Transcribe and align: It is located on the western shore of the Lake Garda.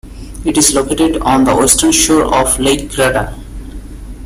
It 0.43 0.57
is 0.57 0.73
located 0.73 1.17
on 1.21 1.43
the 1.43 1.55
western 1.55 1.91
shore 1.91 2.25
of 2.33 2.57
the 2.57 2.63
Lake 2.63 2.95
Garda. 2.97 3.35